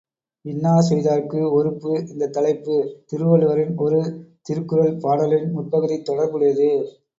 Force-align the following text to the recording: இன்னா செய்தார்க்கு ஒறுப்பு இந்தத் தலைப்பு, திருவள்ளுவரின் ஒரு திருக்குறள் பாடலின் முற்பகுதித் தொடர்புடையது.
இன்னா 0.45 0.71
செய்தார்க்கு 0.87 1.51
ஒறுப்பு 1.51 1.91
இந்தத் 2.07 2.33
தலைப்பு, 2.33 2.77
திருவள்ளுவரின் 3.05 3.75
ஒரு 3.79 4.01
திருக்குறள் 4.45 4.99
பாடலின் 4.99 5.49
முற்பகுதித் 5.55 6.05
தொடர்புடையது. 6.05 6.69